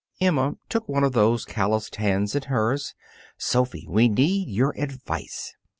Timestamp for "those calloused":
1.11-1.97